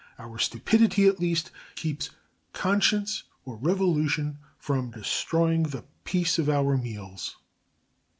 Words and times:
Our 0.17 0.39
stupidity, 0.39 1.05
at 1.05 1.19
least, 1.19 1.51
keeps 1.75 2.09
conscience 2.53 3.21
or 3.45 3.55
revolution 3.57 4.39
from 4.57 4.89
destroying 4.89 5.61
the 5.61 5.85
peace 6.05 6.39
of 6.39 6.49
our 6.49 6.75
meals. 6.75 7.37